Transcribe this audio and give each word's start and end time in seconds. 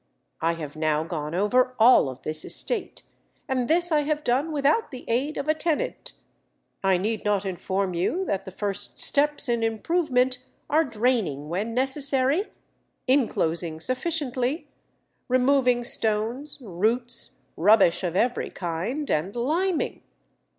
I 0.41 0.53
have 0.53 0.75
now 0.75 1.03
gone 1.03 1.35
over 1.35 1.75
all 1.77 2.09
of 2.09 2.23
this 2.23 2.43
estate, 2.43 3.03
and 3.47 3.67
this 3.67 3.91
I 3.91 3.99
have 4.01 4.23
done 4.23 4.51
without 4.51 4.89
the 4.89 5.05
aid 5.07 5.37
of 5.37 5.47
a 5.47 5.53
tenant.... 5.53 6.13
I 6.83 6.97
need 6.97 7.23
not 7.23 7.45
inform 7.45 7.93
you 7.93 8.25
that 8.25 8.45
the 8.45 8.49
first 8.49 8.99
steps 8.99 9.47
in 9.47 9.61
improvement 9.61 10.39
are 10.71 10.83
draining 10.83 11.49
when 11.49 11.75
necessary, 11.75 12.45
inclosing 13.07 13.79
sufficiently, 13.79 14.67
removing 15.27 15.83
stones, 15.83 16.57
roots, 16.61 17.37
rubbish 17.55 18.03
of 18.03 18.15
every 18.15 18.49
kind, 18.49 19.07
and 19.11 19.35
liming.... 19.35 20.01